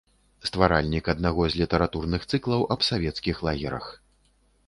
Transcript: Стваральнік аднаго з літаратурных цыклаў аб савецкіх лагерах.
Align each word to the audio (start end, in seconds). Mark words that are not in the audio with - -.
Стваральнік 0.49 1.09
аднаго 1.13 1.41
з 1.55 1.59
літаратурных 1.61 2.25
цыклаў 2.33 2.61
аб 2.77 2.85
савецкіх 2.89 3.35
лагерах. 3.49 3.85